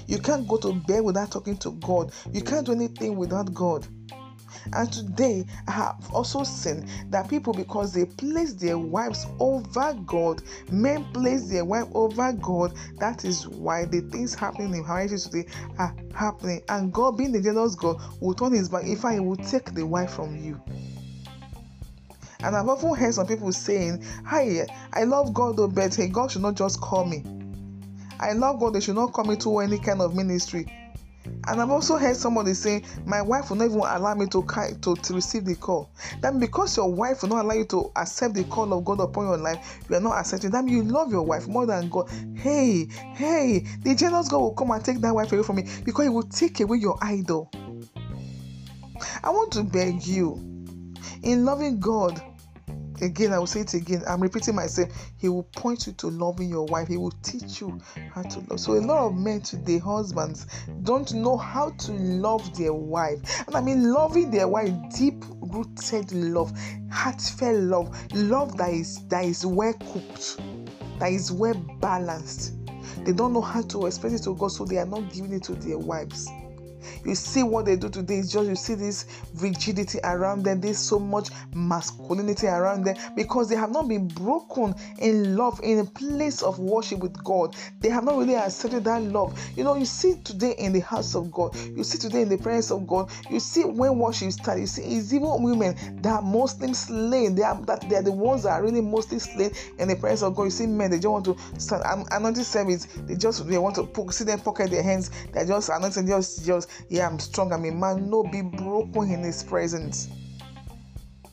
You 0.07 0.18
can't 0.18 0.47
go 0.47 0.57
to 0.59 0.73
bed 0.73 1.04
without 1.04 1.30
talking 1.30 1.57
to 1.59 1.73
God. 1.73 2.12
You 2.33 2.42
can't 2.42 2.66
do 2.66 2.73
anything 2.73 3.16
without 3.16 3.52
God. 3.54 3.87
And 4.73 4.92
today, 4.92 5.47
I 5.66 5.73
have 5.73 6.11
also 6.12 6.42
seen 6.45 6.88
that 7.11 7.28
people, 7.28 7.52
because 7.52 7.92
they 7.92 8.04
place 8.04 8.54
their 8.54 8.78
wives 8.78 9.26
over 9.38 9.95
God, 10.07 10.42
men 10.71 11.04
place 11.12 11.49
their 11.49 11.64
wife 11.64 11.87
over 11.95 12.33
God. 12.33 12.75
That 12.99 13.25
is 13.25 13.47
why 13.49 13.85
the 13.85 14.00
things 14.00 14.35
happening 14.35 14.75
in 14.75 14.87
marriages 14.87 15.26
today 15.26 15.49
are 15.78 15.95
happening. 16.14 16.62
And 16.68 16.92
God, 16.92 17.16
being 17.16 17.33
the 17.33 17.40
jealous 17.40 17.75
God, 17.75 18.00
will 18.21 18.35
turn 18.35 18.52
his 18.52 18.68
back. 18.68 18.85
In 18.85 18.97
fact, 18.97 19.14
he 19.14 19.21
will 19.21 19.37
take 19.37 19.75
the 19.75 19.87
wife 19.87 20.11
from 20.11 20.37
you. 20.37 20.61
And 22.40 22.54
I've 22.54 22.68
often 22.68 22.95
heard 22.95 23.14
some 23.14 23.26
people 23.26 23.52
saying, 23.52 24.04
Hi, 24.25 24.66
I 24.92 25.04
love 25.04 25.35
God, 25.35 25.57
though, 25.57 25.68
but 25.68 25.95
hey, 25.95 26.09
God 26.09 26.30
should 26.30 26.42
not 26.42 26.54
just 26.54 26.80
call 26.80 27.04
me. 27.04 27.25
I 28.20 28.32
love 28.32 28.60
God, 28.60 28.75
they 28.75 28.80
should 28.80 28.96
not 28.96 29.12
call 29.12 29.25
me 29.25 29.37
to 29.37 29.58
any 29.58 29.78
kind 29.78 30.00
of 30.00 30.14
ministry. 30.14 30.66
And 31.46 31.60
I've 31.60 31.70
also 31.70 31.96
heard 31.96 32.16
somebody 32.16 32.54
say, 32.54 32.82
My 33.06 33.22
wife 33.22 33.50
will 33.50 33.56
not 33.56 33.66
even 33.66 33.78
allow 33.78 34.14
me 34.14 34.26
to, 34.26 34.44
to, 34.82 34.94
to 34.94 35.14
receive 35.14 35.44
the 35.44 35.54
call. 35.54 35.90
Then, 36.20 36.38
because 36.38 36.76
your 36.76 36.92
wife 36.92 37.22
will 37.22 37.30
not 37.30 37.44
allow 37.44 37.54
you 37.54 37.64
to 37.66 37.90
accept 37.96 38.34
the 38.34 38.44
call 38.44 38.72
of 38.72 38.84
God 38.84 39.00
upon 39.00 39.26
your 39.26 39.37
life, 39.37 39.80
you 39.88 39.96
are 39.96 40.00
not 40.00 40.18
accepting. 40.18 40.50
That 40.50 40.66
you 40.68 40.82
love 40.82 41.10
your 41.10 41.22
wife 41.22 41.46
more 41.46 41.66
than 41.66 41.88
God. 41.88 42.10
Hey, 42.34 42.87
hey, 43.14 43.64
the 43.82 43.94
jealous 43.94 44.28
God 44.28 44.38
will 44.38 44.54
come 44.54 44.70
and 44.70 44.84
take 44.84 45.00
that 45.00 45.14
wife 45.14 45.32
away 45.32 45.42
from 45.42 45.56
me 45.56 45.64
because 45.84 46.04
he 46.04 46.10
will 46.10 46.22
take 46.25 46.60
away 46.60 46.78
your 46.78 46.98
idol. 47.02 47.50
I 49.22 49.30
want 49.30 49.52
to 49.52 49.62
beg 49.62 50.06
you, 50.06 50.34
in 51.22 51.44
loving 51.44 51.78
God, 51.80 52.20
again 53.02 53.32
i 53.32 53.38
will 53.38 53.46
say 53.46 53.60
it 53.60 53.74
again. 53.74 54.02
I'm 54.06 54.20
repeating 54.20 54.54
myself. 54.54 54.88
He 55.18 55.28
will 55.28 55.44
point 55.44 55.86
you 55.86 55.92
to 55.94 56.08
loving 56.08 56.48
your 56.48 56.66
wife. 56.66 56.88
He 56.88 56.96
will 56.96 57.14
teach 57.22 57.60
you 57.60 57.80
how 58.12 58.22
to 58.22 58.40
love. 58.48 58.60
So 58.60 58.72
a 58.74 58.80
lot 58.80 59.06
of 59.06 59.16
men 59.16 59.40
today 59.40 59.78
husbands 59.78 60.46
don't 60.82 61.12
know 61.14 61.36
how 61.36 61.70
to 61.70 61.92
love 61.92 62.56
their 62.56 62.72
wife. 62.72 63.20
And 63.46 63.56
i 63.56 63.60
mean 63.60 63.92
loving 63.92 64.30
their 64.30 64.48
wife 64.48 64.72
deep 64.96 65.24
rooted 65.40 66.12
love 66.12 66.52
heartfelt 66.90 67.60
love 67.60 68.14
love 68.14 68.56
that 68.56 68.70
is 68.70 69.06
that 69.08 69.24
is 69.24 69.44
well 69.46 69.72
cooked 69.92 70.40
that 70.98 71.12
is 71.12 71.30
well 71.30 71.54
balanced. 71.80 72.54
They 73.04 73.12
don't 73.12 73.32
know 73.32 73.40
how 73.40 73.62
to 73.62 73.86
express 73.86 74.12
it 74.12 74.24
to 74.24 74.34
god 74.34 74.48
so 74.48 74.64
they 74.64 74.78
are 74.78 74.86
not 74.86 75.12
giving 75.12 75.32
it 75.32 75.44
to 75.44 75.54
their 75.54 75.78
wives 75.78 76.28
you 77.04 77.14
see 77.14 77.42
what 77.42 77.64
they 77.64 77.76
do 77.76 77.88
today 77.88 78.16
is 78.16 78.33
just 78.33 78.49
you 78.49 78.57
see 78.57 78.75
this 78.75 79.07
rigidity 79.37 79.99
around 80.04 80.42
them 80.42 80.61
there's 80.61 80.78
so 80.78 80.99
much 80.99 81.30
masculinity 81.54 82.47
around 82.47 82.85
them 82.85 82.97
because 83.14 83.49
they 83.49 83.57
have 83.57 83.71
not 83.71 83.88
been 83.88 84.09
broken 84.09 84.75
in 84.99 85.37
love 85.37 85.61
in 85.62 85.80
a 85.80 85.85
place 85.85 86.42
of 86.42 86.59
worship 86.59 87.00
with 87.00 87.23
god. 87.25 87.54
They 87.80 87.88
have 87.88 88.04
not 88.04 88.16
really 88.16 88.37
accepted 88.37 88.85
that 88.85 89.02
love. 89.02 89.38
You 89.57 89.64
know 89.64 89.75
you 89.75 89.85
see 89.85 90.16
today 90.25 90.54
in 90.59 90.73
the 90.73 90.80
house 90.80 91.14
of 91.14 91.30
god 91.30 91.54
you 91.57 91.85
see 91.85 91.99
today 91.99 92.23
in 92.23 92.28
the 92.28 92.38
presence 92.38 92.71
of 92.71 92.87
god 92.87 93.11
you 93.30 93.40
see 93.40 93.64
when 93.64 93.99
worship 93.99 94.33
starts 94.33 94.61
you 94.61 94.66
see 94.66 94.83
it's 94.83 95.12
even 95.12 95.42
women 95.42 96.00
that 96.02 96.14
are 96.14 96.23
mostly 96.23 96.73
slain. 96.75 97.35
They 97.35 97.42
are 97.42 97.61
that 97.62 97.88
they 97.88 97.97
are 97.97 98.02
the 98.02 98.12
ones 98.12 98.42
that 98.45 98.50
are 98.50 98.62
really 98.62 98.80
mostly 98.80 99.18
slain 99.18 99.50
in 99.78 99.88
the 99.88 99.97
presence 99.97 100.23
of 100.23 100.35
god. 100.35 100.45
You 100.45 100.50
see 100.50 100.66
men 100.66 100.90
they 100.90 100.99
just 100.99 101.09
want 101.09 101.25
to 101.26 101.37
start 101.59 101.83
anointing 102.11 102.45
service 102.45 102.87
they 103.07 103.14
just 103.14 103.47
they 103.49 103.59
want 103.59 103.75
to 103.76 103.85
poke, 103.85 104.12
see 104.12 104.25
them 104.25 104.40
pocket 104.40 104.71
their 104.71 104.83
hands 104.83 105.11
they're 105.33 105.47
just 105.47 105.68
anointing 105.68 106.07
just 106.07 106.45
just 106.45 106.71
yeah, 106.88 107.06
I'm 107.06 107.18
strong, 107.18 107.52
I'm 107.52 107.64
a 107.64 107.70
man. 107.70 108.08
No, 108.11 108.23
be 108.23 108.42
broken 108.42 109.11
in 109.11 109.23
his 109.23 109.42
presence. 109.42 110.08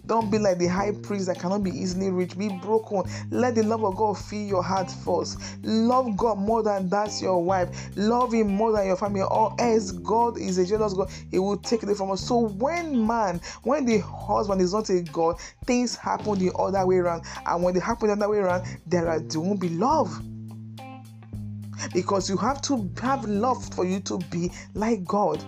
Don't 0.07 0.29
be 0.29 0.37
like 0.37 0.59
the 0.59 0.67
high 0.67 0.91
priest 0.91 1.25
that 1.27 1.39
cannot 1.39 1.63
be 1.63 1.71
easily 1.71 2.11
reached. 2.11 2.37
Be 2.37 2.49
broken. 2.49 3.03
Let 3.31 3.55
the 3.55 3.63
love 3.63 3.83
of 3.83 3.95
God 3.95 4.17
fill 4.17 4.41
your 4.41 4.61
heart 4.61 4.91
first. 4.91 5.39
Love 5.63 6.15
God 6.15 6.37
more 6.37 6.61
than 6.61 6.89
that's 6.89 7.21
your 7.21 7.43
wife. 7.43 7.89
Love 7.95 8.33
Him 8.33 8.47
more 8.47 8.71
than 8.71 8.85
your 8.85 8.97
family. 8.97 9.21
Or 9.21 9.55
else 9.59 9.91
God 9.91 10.37
is 10.37 10.57
a 10.57 10.65
jealous 10.65 10.93
God. 10.93 11.09
He 11.31 11.39
will 11.39 11.57
take 11.57 11.81
it 11.81 11.95
from 11.95 12.11
us. 12.11 12.21
So 12.21 12.37
when 12.37 13.05
man, 13.05 13.41
when 13.63 13.85
the 13.85 13.99
husband 13.99 14.61
is 14.61 14.73
not 14.73 14.89
a 14.89 15.01
God, 15.01 15.39
things 15.65 15.95
happen 15.95 16.37
the 16.37 16.53
other 16.55 16.85
way 16.85 16.97
around. 16.97 17.23
And 17.45 17.63
when 17.63 17.73
they 17.73 17.79
happen 17.79 18.07
the 18.07 18.13
other 18.13 18.29
way 18.29 18.37
around, 18.37 18.65
there, 18.85 19.09
are, 19.09 19.19
there 19.19 19.41
won't 19.41 19.59
be 19.59 19.69
love 19.69 20.21
because 21.93 22.29
you 22.29 22.37
have 22.37 22.61
to 22.63 22.89
have 23.01 23.25
love 23.25 23.63
for 23.73 23.85
you 23.85 23.99
to 24.01 24.17
be 24.31 24.51
like 24.73 25.03
God. 25.05 25.43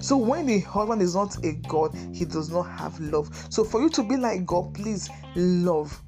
So 0.00 0.16
when 0.16 0.46
the 0.46 0.60
husband 0.60 1.02
is 1.02 1.14
not 1.14 1.42
a 1.44 1.52
God, 1.52 1.94
he 2.12 2.24
does 2.24 2.50
not 2.50 2.64
have 2.64 2.98
love. 3.00 3.30
So 3.50 3.64
for 3.64 3.80
you 3.80 3.88
to 3.90 4.02
be 4.02 4.16
like 4.16 4.46
God, 4.46 4.74
please 4.74 5.10
love. 5.34 6.00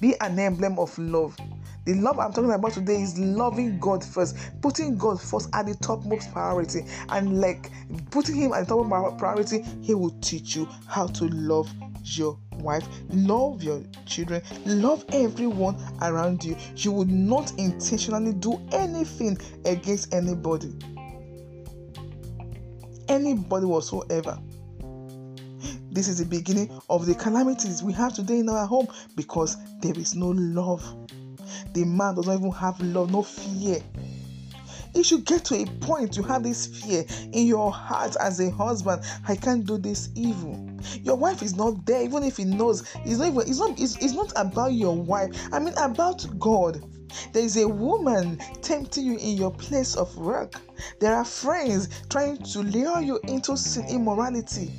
Be 0.00 0.14
an 0.20 0.38
emblem 0.38 0.78
of 0.78 0.96
love. 0.98 1.36
The 1.84 1.94
love 1.94 2.18
I'm 2.18 2.32
talking 2.32 2.50
about 2.50 2.72
today 2.72 3.02
is 3.02 3.18
loving 3.18 3.78
God 3.78 4.02
first, 4.02 4.36
putting 4.62 4.96
God 4.96 5.20
first 5.20 5.50
at 5.52 5.66
the 5.66 5.74
topmost 5.74 6.32
priority, 6.32 6.86
and 7.10 7.40
like 7.40 7.70
putting 8.10 8.36
Him 8.36 8.52
at 8.54 8.66
the 8.66 8.74
top 8.74 9.18
priority, 9.18 9.62
He 9.82 9.94
will 9.94 10.14
teach 10.20 10.56
you 10.56 10.66
how 10.86 11.06
to 11.08 11.26
love 11.26 11.70
your 12.04 12.38
wife, 12.52 12.86
love 13.10 13.62
your 13.62 13.82
children, 14.06 14.42
love 14.66 15.04
everyone 15.12 15.76
around 16.02 16.44
you. 16.44 16.56
You 16.76 16.92
would 16.92 17.10
not 17.10 17.52
intentionally 17.58 18.32
do 18.34 18.60
anything 18.72 19.38
against 19.64 20.12
anybody, 20.12 20.72
anybody 23.08 23.66
whatsoever. 23.66 24.38
This 25.90 26.08
is 26.08 26.18
the 26.18 26.26
beginning 26.26 26.70
of 26.90 27.06
the 27.06 27.14
calamities 27.14 27.82
we 27.82 27.92
have 27.92 28.14
today 28.14 28.40
in 28.40 28.48
our 28.48 28.66
home 28.66 28.88
because 29.14 29.56
there 29.80 29.96
is 29.96 30.14
no 30.14 30.28
love. 30.28 30.82
The 31.72 31.84
man 31.84 32.16
does 32.16 32.26
not 32.26 32.38
even 32.38 32.50
have 32.52 32.80
love, 32.80 33.12
no 33.12 33.22
fear. 33.22 33.80
It 34.94 35.04
should 35.04 35.24
get 35.24 35.44
to 35.46 35.56
a 35.56 35.66
point 35.80 36.16
you 36.16 36.22
have 36.24 36.42
this 36.42 36.66
fear 36.66 37.04
in 37.32 37.46
your 37.46 37.72
heart 37.72 38.16
as 38.20 38.40
a 38.40 38.50
husband. 38.50 39.02
I 39.26 39.36
can't 39.36 39.64
do 39.64 39.78
this 39.78 40.10
evil. 40.14 40.73
Your 41.02 41.16
wife 41.16 41.42
is 41.42 41.54
not 41.54 41.84
there, 41.86 42.02
even 42.02 42.22
if 42.22 42.36
he 42.36 42.44
knows. 42.44 42.82
It's 43.04 43.18
not 43.18 43.28
even, 43.28 43.40
it's 43.40 43.58
not 43.58 43.78
it's, 43.78 43.96
it's 43.96 44.14
not 44.14 44.32
about 44.36 44.72
your 44.72 44.94
wife. 44.96 45.30
I 45.52 45.58
mean 45.58 45.74
about 45.76 46.26
God. 46.38 46.82
There 47.32 47.44
is 47.44 47.56
a 47.56 47.68
woman 47.68 48.38
tempting 48.60 49.04
you 49.04 49.16
in 49.18 49.36
your 49.36 49.52
place 49.52 49.94
of 49.94 50.16
work. 50.16 50.60
There 51.00 51.14
are 51.14 51.24
friends 51.24 51.88
trying 52.08 52.38
to 52.38 52.60
lure 52.60 53.00
you 53.00 53.20
into 53.28 53.56
sin 53.56 53.86
immorality. 53.88 54.72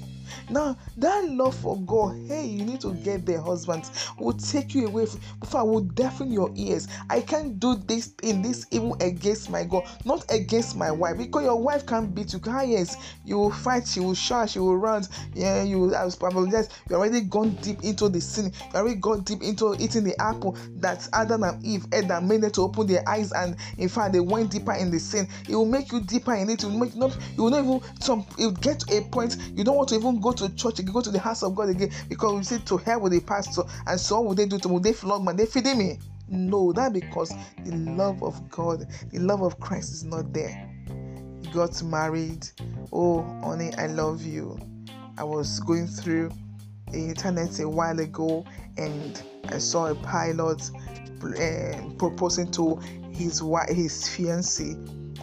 Now, 0.50 0.78
that 0.98 1.30
love 1.30 1.56
for 1.56 1.78
God, 1.82 2.16
hey, 2.28 2.46
you 2.46 2.64
need 2.66 2.82
to 2.82 2.94
get 2.94 3.25
there, 3.25 3.42
husbands, 3.42 3.92
will 4.18 4.34
take 4.34 4.74
you 4.74 4.88
away. 4.88 5.06
From, 5.06 5.20
before 5.40 5.60
I 5.60 5.64
will 5.64 5.82
deafen 5.82 6.32
your 6.32 6.52
ears. 6.56 6.88
I 7.10 7.22
can't 7.22 7.60
do 7.60 7.75
this 7.75 8.14
in 8.24 8.42
this 8.42 8.66
even 8.72 8.94
against 9.02 9.50
my 9.50 9.64
God, 9.64 9.84
not 10.06 10.25
against 10.32 10.75
my 10.78 10.92
wife, 10.92 11.18
because 11.18 11.44
your 11.44 11.62
wife 11.62 11.86
can't 11.86 12.14
beat 12.16 12.34
you. 12.34 12.40
Ah, 12.48 12.62
yes, 12.62 12.96
you 13.25 13.38
will 13.38 13.52
fight, 13.52 13.88
she 13.88 14.00
will 14.00 14.14
shout, 14.14 14.50
she 14.50 14.60
will 14.60 14.78
run. 14.78 15.06
Yeah, 15.34 15.64
you 15.64 15.80
will 15.80 15.94
apologize. 15.94 16.70
You 16.90 16.96
already 16.96 17.22
gone 17.22 17.56
deep 17.62 17.84
into 17.84 18.08
the 18.10 18.22
sin. 18.22 18.52
You 18.74 18.80
already 18.80 18.96
gone 18.96 19.22
deep 19.22 19.42
into 19.42 19.75
eating 19.80 20.04
the 20.04 20.20
apple 20.22 20.58
that 20.78 21.08
Adam 21.14 21.44
and 21.44 21.64
Eve 21.66 21.86
ate 21.94 22.08
that 22.08 22.24
made 22.24 22.42
them 22.42 22.52
to 22.52 22.62
open 22.62 22.88
their 22.88 23.08
eyes, 23.08 23.32
and 23.34 23.56
in 23.78 23.90
fact, 23.90 24.14
they 24.14 24.20
went 24.20 24.52
deeper 24.52 24.74
in 24.74 24.92
the 24.92 25.00
sin. 25.00 25.28
It 25.48 25.56
will 25.56 25.66
make 25.66 25.92
you 25.92 26.00
deeper 26.02 26.34
in 26.34 26.50
it. 26.50 26.64
It 26.64 26.68
will 26.68 26.80
make 26.80 26.96
not. 26.96 27.18
You 27.36 27.44
will 27.44 27.52
not 27.52 27.64
even 27.64 27.82
some. 28.00 28.25
It 28.38 28.46
will 28.46 28.52
get 28.54 28.80
to 28.82 28.98
a 28.98 29.02
point 29.02 29.38
you 29.56 29.64
don't 29.64 29.75
want 29.75 29.90
to 29.90 29.96
even 29.96 30.20
go 30.20 30.32
to 30.32 30.54
church 30.56 30.80
go 30.92 31.01
to 31.01 31.12
the 31.12 31.20
house 31.20 31.44
of 31.44 31.56
God 31.56 31.70
again, 31.70 31.92
because 32.10 32.34
we 32.34 32.44
say 32.44 32.58
to 32.65 32.77
hell 32.77 33.01
with 33.01 33.12
the 33.12 33.20
pastor, 33.20 33.63
and 33.88 34.00
so 34.00 34.22
what 34.22 34.30
would 34.30 34.38
they 34.38 34.46
do 34.46 34.58
to 34.60 34.70
me? 34.70 34.80
They 34.80 34.94
flog 34.94 35.25
me? 35.25 35.34
They 35.34 35.46
feeding 35.46 35.77
me? 35.77 36.00
No, 36.27 36.74
that 36.74 36.94
because 36.94 37.34
the 37.63 37.75
love 37.75 38.24
of 38.24 38.50
God, 38.50 38.88
the 39.12 39.20
love 39.20 39.42
of 39.42 39.60
Christ 39.60 39.94
is 39.94 40.04
not 40.04 40.34
there. 40.34 40.70
You 41.44 41.54
got 41.54 41.82
married. 41.84 42.48
Oh, 42.92 43.22
honey, 43.44 43.74
I 43.77 43.88
love 43.88 44.24
you. 44.24 44.58
I 45.18 45.24
was 45.24 45.60
going 45.62 45.88
through 45.88 46.32
the 46.92 46.98
internet 46.98 47.60
a 47.60 47.70
while 47.70 48.00
ago 48.00 48.46
and 48.77 49.22
I 49.50 49.60
saw 49.60 49.88
a 49.88 49.96
pilot 49.96 50.72
uh, 51.24 51.89
proposing 51.98 52.51
to 52.51 52.75
his 53.12 53.42
wife, 53.42 53.70
his 53.70 54.04
fiancée 54.04 54.75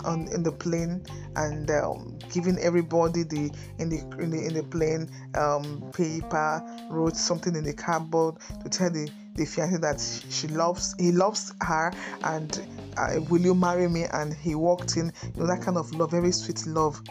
on 0.05 0.29
in 0.33 0.43
the 0.43 0.53
plane 0.53 1.05
and 1.37 1.71
um, 1.71 2.19
giving 2.33 2.59
everybody 2.59 3.23
the 3.23 3.51
in 3.79 3.89
the 3.89 3.99
in 4.23 4.31
the, 4.31 4.47
in 4.47 4.55
the 4.55 4.63
plane 4.65 5.09
um, 5.37 5.83
paper 5.93 6.63
wrote 6.91 7.17
something 7.17 7.55
in 7.57 7.65
the 7.65 7.73
cardboard 7.73 8.37
to 8.63 8.69
tell 8.69 8.91
the 8.91 9.11
the 9.35 9.47
fiance 9.47 9.79
that 9.79 9.99
she 10.31 10.47
loves 10.49 10.95
he 10.99 11.11
loves 11.11 11.55
her 11.63 11.91
and 12.25 12.61
uh, 12.97 13.21
will 13.29 13.41
you 13.41 13.55
marry 13.55 13.89
me? 13.89 14.05
And 14.13 14.35
he 14.35 14.55
walked 14.55 14.97
in 14.97 15.13
you 15.35 15.41
know 15.41 15.47
that 15.47 15.63
kind 15.63 15.77
of 15.77 15.93
love 15.93 16.11
very 16.11 16.33
sweet 16.33 16.67
love. 16.67 17.03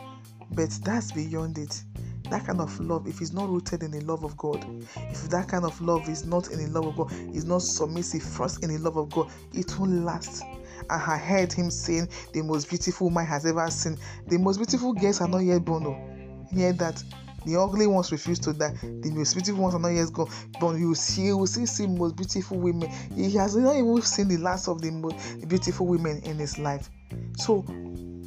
But 0.52 0.70
that's 0.84 1.12
beyond 1.12 1.58
it. 1.58 1.82
That 2.30 2.46
kind 2.46 2.62
of 2.62 2.80
love 2.80 3.08
if 3.08 3.22
it's 3.22 3.34
not 3.34 3.50
rooted 3.50 3.84
in 3.84 3.92
the 3.92 4.00
love 4.02 4.24
of 4.24 4.38
god 4.38 4.66
if 4.96 5.30
that 5.30 5.50
kind 5.50 5.66
of 5.66 5.82
love 5.82 6.08
is 6.08 6.26
not 6.26 6.50
in 6.50 6.64
the 6.64 6.68
love 6.68 6.88
of 6.88 6.96
god 6.96 7.12
is 7.36 7.44
not 7.44 7.62
submissive 7.62 8.24
first 8.24 8.64
in 8.64 8.70
the 8.70 8.78
love 8.78 8.96
of 8.96 9.10
god 9.10 9.30
it 9.52 9.78
won't 9.78 10.06
last 10.06 10.42
and 10.90 11.02
I 11.02 11.18
heard 11.18 11.52
him 11.54 11.70
saying, 11.72 12.10
The 12.34 12.42
most 12.42 12.70
beautiful 12.70 13.10
man 13.10 13.26
has 13.26 13.46
ever 13.46 13.70
seen. 13.70 13.98
The 14.28 14.38
most 14.38 14.58
beautiful 14.58 14.94
girls 14.94 15.22
are 15.22 15.28
not 15.28 15.40
yet 15.40 15.64
born. 15.64 15.86
Oh. 15.86 16.56
Hear 16.56 16.74
that? 16.74 17.04
The 17.46 17.60
ugly 17.60 17.88
ones 17.88 18.12
refuse 18.12 18.40
to 18.40 18.54
die. 18.54 18.76
The 18.82 19.12
most 19.12 19.34
beautiful 19.34 19.64
ones 19.64 19.76
are 19.76 19.80
not 19.80 19.90
yet 19.90 20.14
gone. 20.14 20.30
But 20.60 20.76
you 20.76 20.94
see, 20.94 21.24
you 21.24 21.38
will 21.38 21.48
still 21.48 21.66
see 21.66 21.88
most 21.88 22.16
beautiful 22.16 22.58
women. 22.58 22.90
He 23.16 23.32
has 23.36 23.56
not 23.56 23.76
even 23.76 24.02
seen 24.02 24.28
the 24.28 24.38
last 24.38 24.68
of 24.68 24.82
the 24.82 24.92
most 24.92 25.48
beautiful 25.48 25.88
women 25.88 26.22
in 26.24 26.38
his 26.38 26.60
life. 26.60 26.90
So 27.38 27.64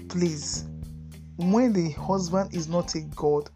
please, 0.09 0.65
when 1.37 1.73
the 1.73 1.91
husband 1.91 2.55
is 2.55 2.69
not 2.69 2.95
a 2.95 3.01
God, 3.15 3.51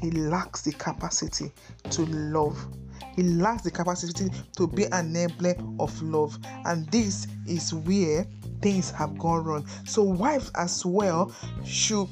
he 0.00 0.10
lacks 0.10 0.62
the 0.62 0.72
capacity 0.72 1.52
to 1.90 2.04
love. 2.06 2.64
He 3.14 3.22
lacks 3.22 3.62
the 3.62 3.70
capacity 3.70 4.30
to 4.56 4.66
be 4.66 4.84
an 4.84 5.12
mm. 5.12 5.28
enabler 5.28 5.80
of 5.80 6.00
love. 6.02 6.38
And 6.64 6.86
this 6.88 7.26
is 7.46 7.74
where 7.74 8.26
things 8.60 8.90
have 8.92 9.18
gone 9.18 9.44
wrong. 9.44 9.66
So, 9.84 10.02
wives 10.02 10.50
as 10.54 10.84
well 10.84 11.34
should 11.64 12.08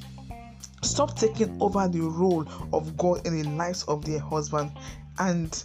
stop 0.83 1.17
taking 1.17 1.61
over 1.61 1.87
the 1.89 2.01
role 2.01 2.47
of 2.73 2.97
God 2.97 3.27
in 3.27 3.41
the 3.43 3.49
lives 3.51 3.85
of 3.85 4.05
their 4.05 4.21
husband. 4.21 4.73
And 5.19 5.63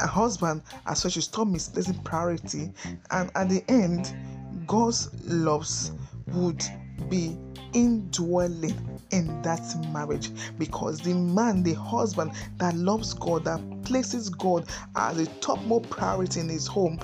a 0.00 0.06
husband, 0.06 0.62
as 0.86 1.00
such, 1.00 1.12
should 1.12 1.24
stop 1.24 1.48
misplacing 1.48 2.02
priority. 2.02 2.72
And 3.10 3.30
at 3.34 3.48
the 3.48 3.64
end, 3.68 4.14
God's 4.66 5.10
loves 5.24 5.92
would 6.28 6.62
be 7.08 7.36
indwelling 7.72 8.91
in 9.12 9.40
that 9.42 9.62
marriage 9.92 10.30
because 10.58 11.00
the 11.00 11.14
man, 11.14 11.62
the 11.62 11.74
husband 11.74 12.32
that 12.58 12.74
loves 12.74 13.14
God, 13.14 13.44
that 13.44 13.60
places 13.84 14.28
God 14.28 14.68
as 14.96 15.18
a 15.18 15.26
topmost 15.40 15.90
priority 15.90 16.40
in 16.40 16.48
his 16.48 16.66
home, 16.66 16.98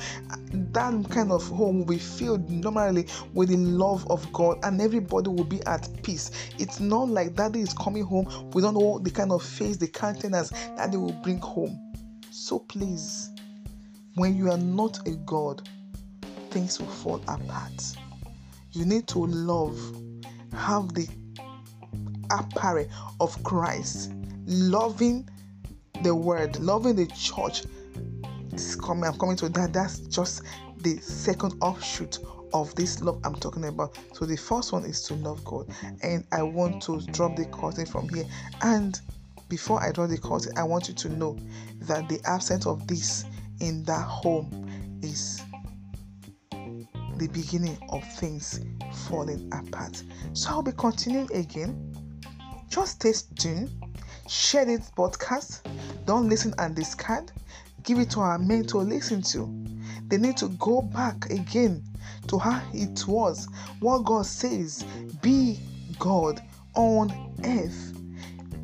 that 0.50 1.10
kind 1.10 1.30
of 1.30 1.46
home 1.48 1.78
will 1.80 1.86
be 1.86 1.98
filled 1.98 2.48
normally 2.50 3.06
with 3.34 3.50
the 3.50 3.56
love 3.56 4.10
of 4.10 4.30
God 4.32 4.58
and 4.62 4.80
everybody 4.80 5.28
will 5.28 5.44
be 5.44 5.62
at 5.66 5.88
peace. 6.02 6.30
It's 6.58 6.80
not 6.80 7.08
like 7.08 7.34
daddy 7.34 7.60
is 7.60 7.74
coming 7.74 8.04
home, 8.04 8.50
we 8.52 8.62
don't 8.62 8.74
know 8.74 8.98
the 8.98 9.10
kind 9.10 9.30
of 9.30 9.42
face, 9.42 9.76
the 9.76 9.88
countenance 9.88 10.50
that 10.50 10.90
they 10.90 10.96
will 10.96 11.12
bring 11.12 11.38
home. 11.38 11.78
So 12.30 12.60
please, 12.60 13.30
when 14.14 14.36
you 14.36 14.50
are 14.50 14.58
not 14.58 15.06
a 15.06 15.12
God, 15.26 15.68
things 16.50 16.80
will 16.80 16.88
fall 16.88 17.22
apart. 17.28 17.96
You 18.72 18.84
need 18.84 19.06
to 19.08 19.26
love, 19.26 19.78
have 20.52 20.94
the 20.94 21.08
apparel 22.30 22.86
of 23.20 23.42
Christ, 23.42 24.12
loving 24.46 25.28
the 26.02 26.14
word, 26.14 26.58
loving 26.60 26.96
the 26.96 27.06
church. 27.06 27.64
This 28.50 28.74
coming, 28.76 29.04
I'm 29.04 29.18
coming 29.18 29.36
to 29.36 29.48
that. 29.50 29.72
That's 29.72 30.00
just 30.00 30.42
the 30.78 30.98
second 30.98 31.54
offshoot 31.60 32.18
of 32.52 32.74
this 32.74 33.00
love 33.02 33.20
I'm 33.24 33.34
talking 33.34 33.64
about. 33.66 33.98
So 34.12 34.24
the 34.24 34.36
first 34.36 34.72
one 34.72 34.84
is 34.84 35.02
to 35.04 35.14
love 35.14 35.44
God, 35.44 35.68
and 36.02 36.24
I 36.32 36.42
want 36.42 36.82
to 36.84 37.00
drop 37.12 37.36
the 37.36 37.44
curtain 37.46 37.86
from 37.86 38.08
here. 38.08 38.24
And 38.62 39.00
before 39.48 39.82
I 39.82 39.92
draw 39.92 40.06
the 40.06 40.18
curtain, 40.18 40.52
I 40.56 40.64
want 40.64 40.88
you 40.88 40.94
to 40.94 41.08
know 41.08 41.36
that 41.80 42.08
the 42.08 42.20
absence 42.24 42.66
of 42.66 42.86
this 42.86 43.24
in 43.60 43.82
that 43.84 44.02
home 44.02 44.50
is 45.02 45.42
the 47.18 47.28
beginning 47.28 47.76
of 47.90 48.04
things 48.14 48.60
falling 49.08 49.50
apart. 49.52 50.02
So 50.32 50.50
I'll 50.50 50.62
be 50.62 50.72
continuing 50.72 51.32
again 51.34 51.87
just 52.68 52.92
stay 53.00 53.12
tuned, 53.36 53.70
share 54.28 54.64
this 54.64 54.90
podcast, 54.90 55.60
don't 56.04 56.28
listen 56.28 56.54
and 56.58 56.74
discard, 56.76 57.32
give 57.82 57.98
it 57.98 58.10
to 58.10 58.20
our 58.20 58.38
men 58.38 58.64
to 58.66 58.78
listen 58.78 59.22
to. 59.22 59.48
They 60.08 60.18
need 60.18 60.36
to 60.38 60.48
go 60.58 60.82
back 60.82 61.30
again 61.30 61.82
to 62.28 62.38
how 62.38 62.62
it 62.72 63.06
was, 63.06 63.48
what 63.80 64.04
God 64.04 64.26
says 64.26 64.84
be 65.22 65.58
God 65.98 66.40
on 66.74 67.12
earth, 67.44 67.94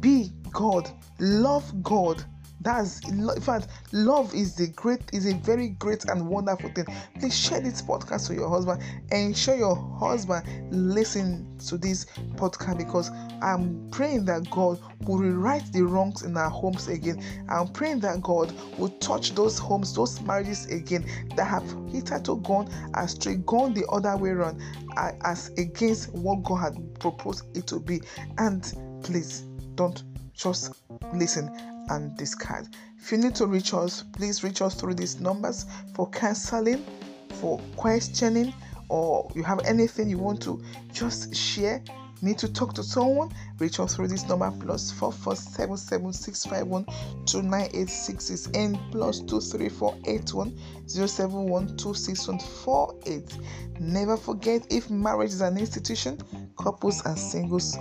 be 0.01 0.33
God, 0.51 0.91
love 1.19 1.83
God 1.83 2.25
that's 2.65 3.07
in 3.07 3.29
fact, 3.43 3.69
love 3.93 4.35
is 4.35 4.55
the 4.55 4.69
great 4.69 5.03
is 5.13 5.27
a 5.27 5.35
very 5.37 5.69
great 5.69 6.07
and 6.07 6.27
wonderful 6.27 6.71
thing. 6.71 6.87
Please 7.21 7.39
share 7.39 7.61
this 7.61 7.83
podcast 7.83 8.27
to 8.29 8.35
your 8.35 8.49
husband 8.49 8.83
and 9.13 9.37
show 9.37 9.55
your 9.55 9.77
husband 10.01 10.47
listen 10.73 11.59
to 11.59 11.77
this 11.77 12.07
podcast 12.37 12.79
because 12.79 13.11
I'm 13.43 13.87
praying 13.91 14.25
that 14.27 14.51
God 14.51 14.81
will 15.03 15.19
rewrite 15.19 15.71
the 15.73 15.83
wrongs 15.83 16.23
in 16.23 16.37
our 16.39 16.49
homes 16.49 16.89
again. 16.89 17.23
I'm 17.51 17.69
praying 17.69 18.01
that 18.01 18.23
God 18.23 18.55
will 18.79 18.89
touch 18.99 19.35
those 19.35 19.59
homes, 19.59 19.95
those 19.95 20.23
marriages 20.23 20.65
again 20.67 21.05
that 21.37 21.45
have 21.45 21.65
hitherto 21.93 22.37
gone 22.37 22.71
astray, 22.95 23.37
gone 23.37 23.75
the 23.75 23.87
other 23.89 24.17
way 24.17 24.31
around, 24.31 24.63
as 24.97 25.49
against 25.59 26.15
what 26.15 26.43
God 26.43 26.57
had 26.57 26.99
proposed 26.99 27.45
it 27.55 27.67
to 27.67 27.79
be. 27.79 28.01
And 28.39 28.63
please 29.03 29.43
don't 29.75 30.03
just 30.33 30.83
listen 31.13 31.74
and 31.91 32.17
discard. 32.17 32.69
If 32.99 33.13
you 33.13 33.19
need 33.19 33.35
to 33.37 33.47
reach 33.47 33.75
us, 33.75 34.03
please 34.13 34.43
reach 34.43 34.63
us 34.63 34.75
through 34.75 34.95
these 34.95 35.21
numbers 35.21 35.67
for 35.95 36.09
counseling, 36.11 36.85
for 37.29 37.61
questioning, 37.77 38.55
or 38.89 39.31
you 39.35 39.43
have 39.43 39.61
anything 39.65 40.09
you 40.09 40.19
want 40.19 40.43
to 40.43 40.63
just 40.93 41.35
share. 41.35 41.83
Need 42.23 42.39
to 42.39 42.51
talk 42.51 42.73
to 42.75 42.83
someone? 42.83 43.31
Reach 43.59 43.81
us 43.81 43.97
through 43.97 44.09
this 44.09 44.27
number 44.27 44.51
plus 44.61 44.91
four 44.91 45.13
four 45.13 45.37
seven 45.37 45.77
seven 45.77 46.11
six 46.13 46.47
five 46.47 46.67
one 46.67 46.87
two 47.27 47.43
nine 47.43 47.69
eight 47.75 47.91
six 47.91 48.27
six 48.27 48.47
and 48.55 48.79
plus 48.91 49.21
two 49.21 49.41
three 49.41 49.69
four 49.69 49.95
eight 50.07 50.33
one 50.33 50.59
zero 50.89 51.07
seven 51.07 51.47
one 51.47 51.77
two 51.77 51.93
six 51.93 52.27
one 52.27 52.39
four 52.39 52.99
eight. 53.05 53.37
Never 53.79 54.17
forget 54.17 54.67
if 54.71 54.89
marriage 54.89 55.31
is 55.31 55.43
an 55.43 55.59
institution, 55.59 56.19
couples 56.57 57.05
and 57.05 57.19
singles 57.19 57.77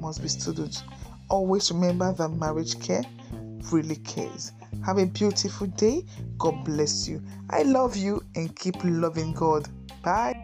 must 0.00 0.20
be 0.20 0.28
students. 0.28 0.82
Always 1.30 1.72
remember 1.72 2.12
that 2.12 2.28
marriage 2.28 2.78
care 2.80 3.04
really 3.72 3.96
cares. 3.96 4.52
Have 4.84 4.98
a 4.98 5.06
beautiful 5.06 5.66
day. 5.68 6.04
God 6.38 6.64
bless 6.64 7.08
you. 7.08 7.22
I 7.50 7.62
love 7.62 7.96
you 7.96 8.22
and 8.34 8.54
keep 8.56 8.76
loving 8.84 9.32
God. 9.32 9.68
Bye. 10.02 10.42